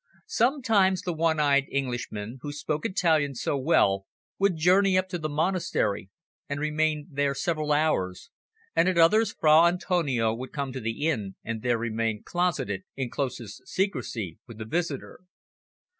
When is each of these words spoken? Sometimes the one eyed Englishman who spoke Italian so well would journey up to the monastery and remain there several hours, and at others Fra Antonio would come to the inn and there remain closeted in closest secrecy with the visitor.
Sometimes 0.25 1.03
the 1.03 1.13
one 1.13 1.39
eyed 1.39 1.67
Englishman 1.69 2.39
who 2.41 2.51
spoke 2.51 2.87
Italian 2.87 3.35
so 3.35 3.55
well 3.55 4.07
would 4.39 4.55
journey 4.57 4.97
up 4.97 5.07
to 5.09 5.19
the 5.19 5.29
monastery 5.29 6.09
and 6.49 6.59
remain 6.59 7.07
there 7.11 7.35
several 7.35 7.71
hours, 7.71 8.31
and 8.75 8.89
at 8.89 8.97
others 8.97 9.35
Fra 9.39 9.67
Antonio 9.67 10.33
would 10.33 10.51
come 10.53 10.71
to 10.73 10.81
the 10.81 11.05
inn 11.05 11.35
and 11.43 11.61
there 11.61 11.77
remain 11.77 12.23
closeted 12.23 12.81
in 12.95 13.11
closest 13.11 13.67
secrecy 13.67 14.39
with 14.47 14.57
the 14.57 14.65
visitor. 14.65 15.19